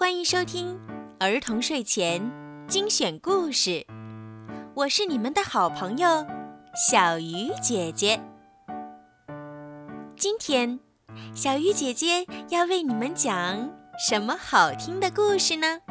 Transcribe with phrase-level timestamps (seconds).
[0.00, 0.80] 欢迎收听
[1.18, 2.32] 儿童睡前
[2.66, 3.86] 精选故事，
[4.74, 6.26] 我是你们的好朋友
[6.74, 8.18] 小鱼姐姐。
[10.16, 10.80] 今天，
[11.34, 15.82] 小鱼姐姐要为你们讲什么好听的故事呢？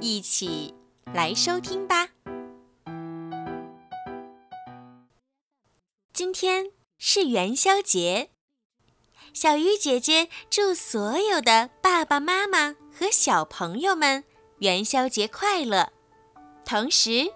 [0.00, 0.72] 一起
[1.12, 2.10] 来收听吧。
[6.12, 6.66] 今天
[6.96, 8.30] 是元宵节。
[9.40, 14.24] 小鱼姐姐祝所有的爸爸妈妈和小朋友们
[14.58, 15.92] 元宵节快乐。
[16.64, 17.32] 同时，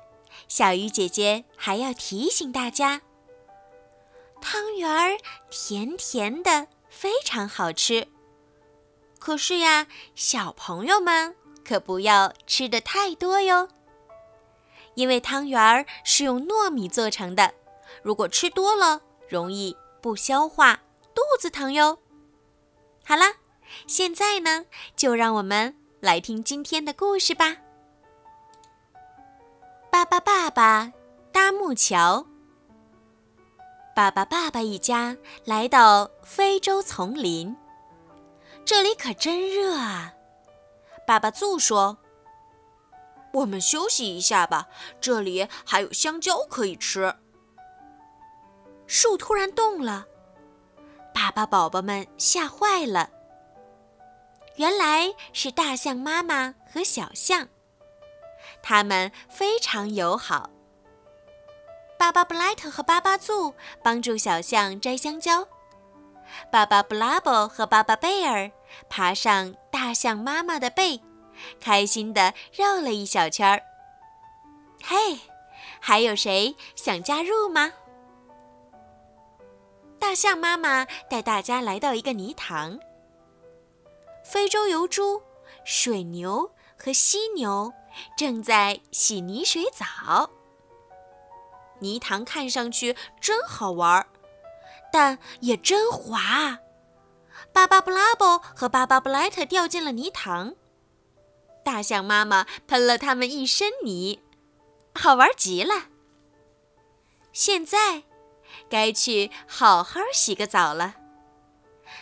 [0.48, 3.02] 小鱼姐姐还要提醒大家：
[4.40, 5.16] 汤圆儿
[5.48, 8.08] 甜甜的，非常好吃。
[9.20, 13.68] 可是呀，小朋友们可不要吃的太多哟，
[14.96, 17.54] 因为汤圆儿是用糯米做成的，
[18.02, 20.80] 如果吃多了，容易不消化。
[21.14, 21.98] 肚子疼哟。
[23.04, 23.24] 好了，
[23.86, 24.64] 现在呢，
[24.96, 27.56] 就让我们来听今天的故事吧。
[29.90, 30.92] 爸爸爸爸
[31.30, 32.26] 搭木桥。
[33.94, 37.54] 爸爸爸爸一家来到非洲丛林，
[38.64, 40.14] 这里可真热啊！
[41.06, 41.98] 爸爸祝说
[43.34, 47.16] ：“我们休息一下吧，这里还有香蕉可以吃。”
[48.86, 50.06] 树突然动了。
[51.32, 53.10] 把宝宝们吓坏了。
[54.56, 57.48] 原来是大象妈妈和小象，
[58.62, 60.50] 他们非常友好。
[61.98, 65.48] 巴巴布莱特和巴巴祖帮助小象摘香蕉，
[66.50, 68.50] 巴巴布拉伯和巴巴贝尔
[68.90, 71.00] 爬上大象妈妈的背，
[71.60, 73.62] 开心地绕了一小圈儿。
[74.82, 75.20] 嘿，
[75.80, 77.72] 还有谁想加入吗？
[80.02, 82.80] 大象妈妈带大家来到一个泥塘。
[84.24, 85.22] 非洲油猪、
[85.64, 87.72] 水牛和犀牛
[88.18, 90.28] 正在洗泥水澡。
[91.78, 94.08] 泥塘看上去真好玩儿，
[94.92, 96.58] 但也真滑。
[97.52, 100.56] 巴巴布拉伯和巴巴布莱特掉进了泥塘，
[101.64, 104.20] 大象妈妈喷了他们一身泥，
[104.94, 105.86] 好玩极了。
[107.32, 108.02] 现在。
[108.72, 110.94] 该去好好洗个澡了。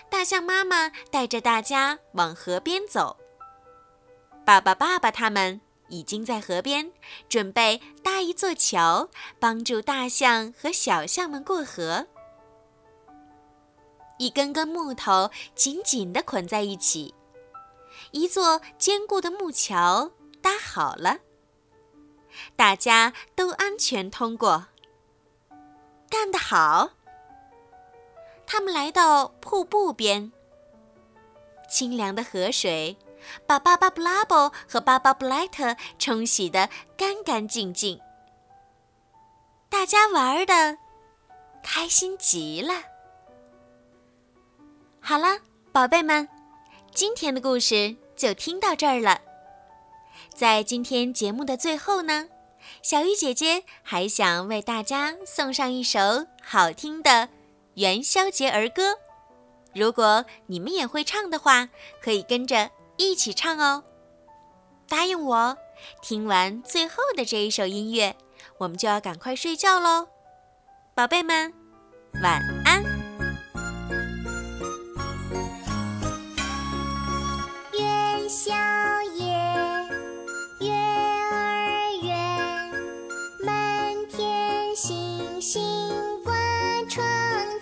[0.08, 3.16] 大象妈妈带着大家往河边走。
[4.44, 6.92] 爸爸、爸爸他们已经在河边
[7.28, 9.08] 准备搭一座桥，
[9.40, 12.06] 帮助大象和小象们过河。
[14.18, 17.12] 一根根木头紧紧地捆在一起，
[18.12, 21.18] 一座坚固的木桥搭好了。
[22.54, 24.68] 大家都安全通过。
[26.10, 26.90] 干得好！
[28.44, 30.32] 他们来到瀑布边，
[31.70, 32.96] 清凉的河水
[33.46, 38.00] 把巴巴布拉伯和巴巴布莱特冲洗得干干净净。
[39.68, 40.78] 大家玩的
[41.62, 42.74] 开心极了。
[45.00, 45.38] 好了，
[45.70, 46.28] 宝贝们，
[46.92, 49.20] 今天的故事就听到这儿了。
[50.34, 52.28] 在今天节目的最后呢。
[52.82, 57.28] 小鱼姐姐还想为大家送上一首好听的
[57.74, 58.96] 元宵节儿歌，
[59.74, 61.68] 如果你们也会唱的话，
[62.02, 63.84] 可以跟着一起唱哦。
[64.88, 65.56] 答应我，
[66.02, 68.16] 听完最后的这一首音乐，
[68.58, 70.08] 我们就要赶快睡觉喽，
[70.94, 71.52] 宝贝们，
[72.22, 72.89] 晚安。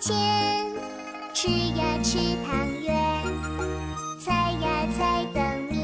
[0.09, 0.65] 天
[1.35, 1.47] 吃
[1.77, 3.23] 呀吃汤圆
[4.19, 5.77] 猜呀猜灯谜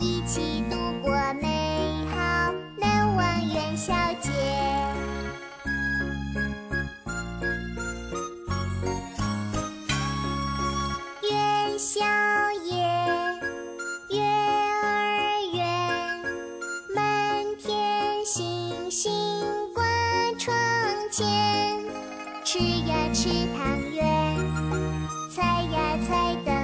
[0.00, 4.32] 一起度过美好难忘元宵节。
[11.30, 12.00] 元宵
[12.64, 12.82] 夜
[14.10, 16.20] 月儿圆
[16.96, 19.12] 满天星星
[19.72, 19.84] 挂
[20.36, 20.52] 窗
[21.12, 21.57] 前。
[22.50, 24.02] 吃呀吃汤圆
[25.28, 26.57] 猜呀猜的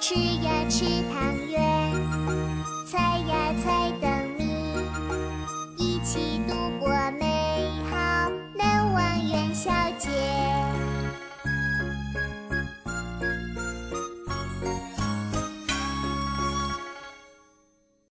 [0.00, 1.92] 吃呀吃汤圆。
[2.86, 4.08] 猜呀猜灯
[4.38, 4.44] 谜，
[5.76, 6.88] 一起度过。